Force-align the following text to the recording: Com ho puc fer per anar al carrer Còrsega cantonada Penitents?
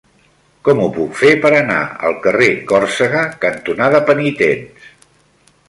Com 0.67 0.79
ho 0.85 0.87
puc 0.95 1.19
fer 1.19 1.33
per 1.43 1.51
anar 1.57 1.77
al 2.09 2.17
carrer 2.25 2.49
Còrsega 2.73 3.21
cantonada 3.47 4.03
Penitents? 4.11 4.93